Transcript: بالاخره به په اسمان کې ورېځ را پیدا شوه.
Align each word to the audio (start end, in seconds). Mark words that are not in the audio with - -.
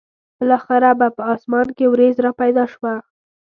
بالاخره 0.39 0.91
به 0.99 1.07
په 1.15 1.23
اسمان 1.33 1.67
کې 1.77 1.85
ورېځ 1.93 2.15
را 2.25 2.31
پیدا 2.41 2.63
شوه. 2.73 2.93